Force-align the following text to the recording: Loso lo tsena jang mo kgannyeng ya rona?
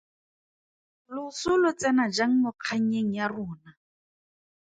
Loso 1.13 1.51
lo 1.61 1.69
tsena 1.79 2.05
jang 2.15 2.33
mo 2.41 2.51
kgannyeng 2.53 3.11
ya 3.17 3.25
rona? 3.33 3.71